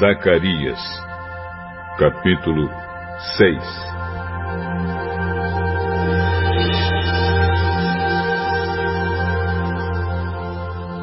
[0.00, 0.80] Zacarias,
[1.98, 2.68] capítulo
[3.36, 3.62] 6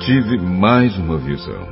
[0.06, 1.68] Tive mais uma visão.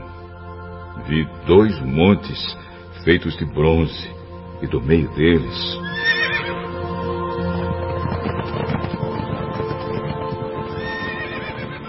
[1.08, 2.58] Vi dois montes
[3.04, 4.10] feitos de bronze,
[4.62, 5.80] e do meio deles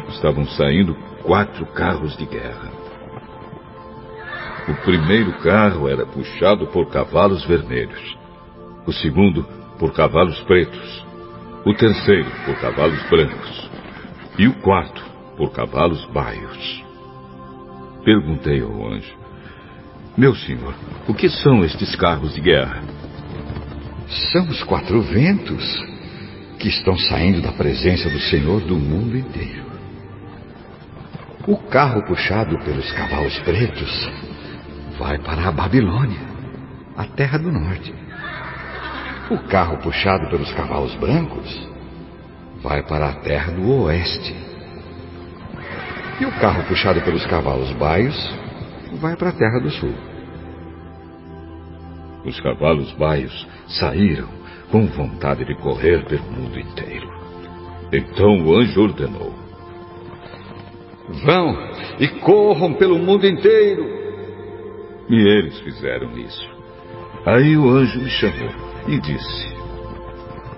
[0.08, 2.89] estavam saindo quatro carros de guerra.
[4.68, 8.18] O primeiro carro era puxado por cavalos vermelhos,
[8.86, 9.44] o segundo
[9.78, 11.06] por cavalos pretos,
[11.64, 13.70] o terceiro por cavalos brancos
[14.38, 15.02] e o quarto
[15.36, 16.84] por cavalos baios.
[18.04, 19.14] Perguntei ao anjo:
[20.16, 20.74] Meu senhor,
[21.08, 22.82] o que são estes carros de guerra?
[24.32, 25.64] São os quatro ventos
[26.58, 29.64] que estão saindo da presença do Senhor do mundo inteiro.
[31.46, 34.10] O carro puxado pelos cavalos pretos
[35.00, 36.20] vai para a Babilônia,
[36.94, 37.94] a terra do norte.
[39.30, 41.68] O carro puxado pelos cavalos brancos
[42.62, 44.36] vai para a terra do oeste.
[46.20, 48.14] E o carro puxado pelos cavalos baios
[49.00, 49.94] vai para a terra do sul.
[52.26, 54.28] Os cavalos baios saíram
[54.70, 57.10] com vontade de correr pelo mundo inteiro.
[57.90, 59.34] Então o anjo ordenou:
[61.24, 61.56] Vão
[61.98, 63.99] e corram pelo mundo inteiro
[65.10, 66.48] e eles fizeram isso.
[67.26, 68.50] Aí o anjo me chamou
[68.86, 69.54] e disse: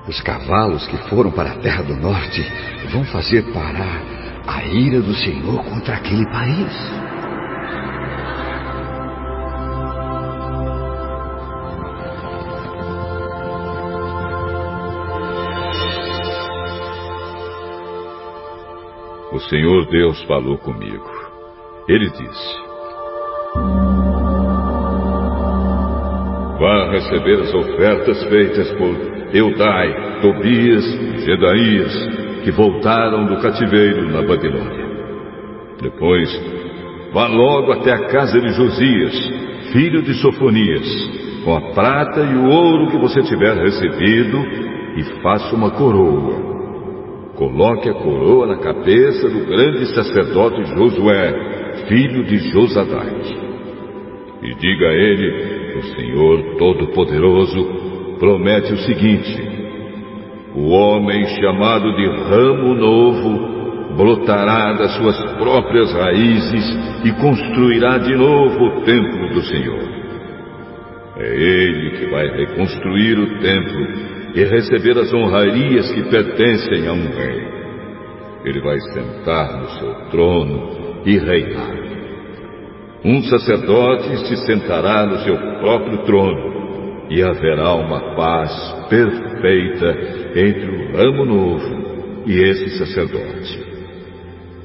[0.07, 2.45] Os cavalos que foram para a terra do norte
[2.93, 4.03] vão fazer parar
[4.47, 7.03] a ira do Senhor contra aquele país.
[19.33, 21.11] O Senhor Deus falou comigo.
[21.89, 22.72] Ele disse:
[26.93, 28.95] receber as ofertas feitas por
[29.35, 34.83] Eudai, Tobias e Gedaías, que voltaram do cativeiro na Babilônia.
[35.81, 36.31] Depois,
[37.13, 39.33] vá logo até a casa de Josias,
[39.73, 40.87] filho de Sofonias,
[41.45, 44.39] com a prata e o ouro que você tiver recebido,
[44.97, 46.53] e faça uma coroa.
[47.37, 53.53] Coloque a coroa na cabeça do grande sacerdote Josué, filho de Josadai.
[54.43, 59.63] E diga a ele o Senhor Todo-Poderoso promete o seguinte:
[60.55, 66.65] o homem chamado de ramo novo brotará das suas próprias raízes
[67.05, 70.03] e construirá de novo o templo do Senhor.
[71.19, 73.87] É ele que vai reconstruir o templo
[74.35, 77.53] e receber as honrarias que pertencem a um rei.
[78.45, 82.02] Ele vai sentar no seu trono e reinar.
[83.05, 88.53] Um sacerdote se sentará no seu próprio trono e haverá uma paz
[88.89, 89.91] perfeita
[90.37, 93.73] entre o ramo novo e esse sacerdote.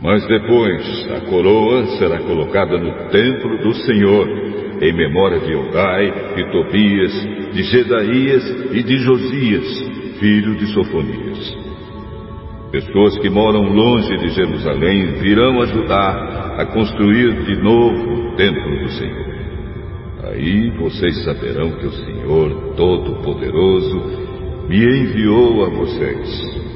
[0.02, 4.28] Mas depois a coroa será colocada no templo do Senhor,
[4.82, 11.67] em memória de Eudai, de Tobias, de Gedaías e de Josias, filho de Sofonias.
[12.72, 19.38] Pessoas que moram longe de Jerusalém virão ajudar a construir de novo templo do Senhor.
[20.26, 26.68] Aí vocês saberão que o Senhor Todo-Poderoso me enviou a vocês.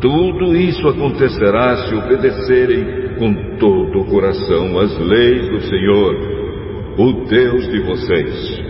[0.00, 6.16] Tudo isso acontecerá se obedecerem com todo o coração às leis do Senhor,
[6.98, 8.61] o Deus de vocês.